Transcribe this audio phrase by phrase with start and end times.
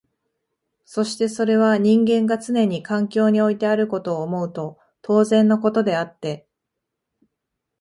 [0.83, 6.47] そしてそれは人間がつねに環境においてあることを思うと当然のことであって、